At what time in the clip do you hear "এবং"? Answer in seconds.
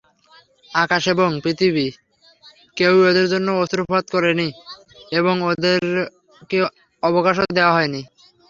1.13-1.29, 5.11-5.35